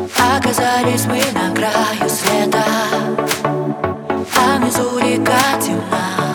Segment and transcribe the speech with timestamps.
[0.00, 2.64] Оказались мы на краю света.
[3.44, 6.34] А внизу река темна.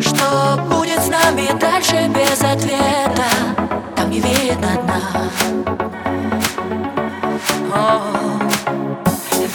[0.00, 3.24] Что будет с нами дальше без ответа?
[3.96, 5.00] Там не видно дна.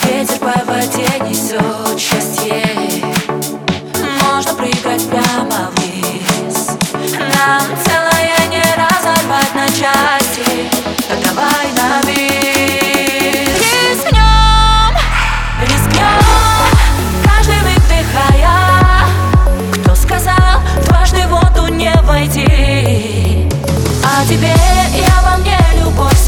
[0.03, 2.65] Ветер по воде несет счастье.
[4.23, 6.69] Можно прыгать прямо вниз.
[7.17, 10.69] Нам целое не разорвать на части.
[11.23, 12.44] Давай на бис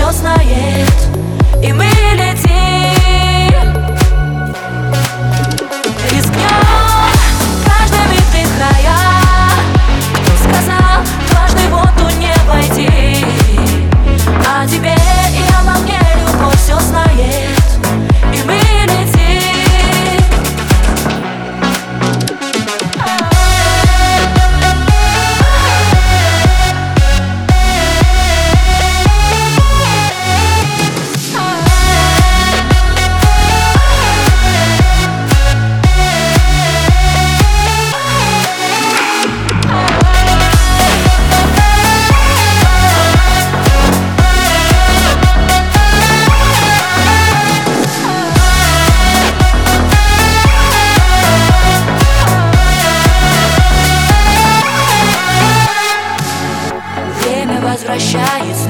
[0.07, 0.93] все знает.
[1.63, 1.96] И мы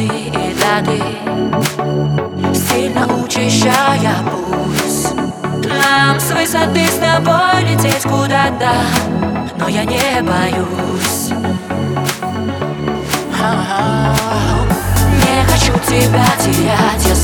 [0.08, 1.02] и даты
[2.54, 5.14] Сильно учащая пульс
[5.66, 8.72] Нам с высоты с тобой лететь куда-то
[9.60, 11.30] Но я не боюсь
[15.26, 17.16] Не хочу тебя терять я